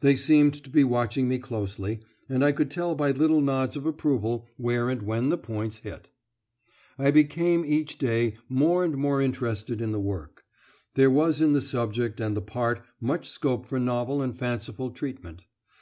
They 0.00 0.16
seemed 0.16 0.54
to 0.54 0.70
be 0.70 0.84
watching 0.84 1.28
me 1.28 1.38
closely, 1.38 2.00
and 2.30 2.42
I 2.42 2.50
could 2.50 2.70
tell 2.70 2.94
by 2.94 3.10
little 3.10 3.42
nods 3.42 3.76
of 3.76 3.84
approval 3.84 4.46
where 4.56 4.88
and 4.88 5.02
when 5.02 5.28
the 5.28 5.36
points 5.36 5.76
hit. 5.76 6.08
I 6.98 7.10
became 7.10 7.62
each 7.62 7.98
day 7.98 8.36
more 8.48 8.86
and 8.86 8.96
more 8.96 9.20
interested 9.20 9.82
in 9.82 9.92
the 9.92 10.00
work; 10.00 10.44
there 10.94 11.10
was 11.10 11.42
in 11.42 11.52
the 11.52 11.60
subject 11.60 12.20
and 12.20 12.34
the 12.34 12.40
part 12.40 12.80
much 13.02 13.28
scope 13.28 13.66
for 13.66 13.78
novel 13.78 14.22
and 14.22 14.34
fanciful 14.34 14.92
treatment. 14.92 15.42